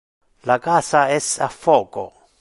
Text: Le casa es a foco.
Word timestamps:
Le 0.51 0.55
casa 0.63 1.03
es 1.19 1.29
a 1.49 1.53
foco. 1.61 2.11